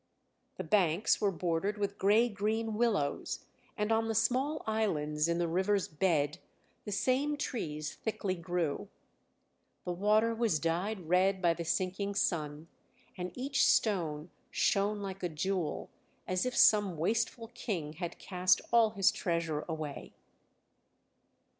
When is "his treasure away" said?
18.89-20.13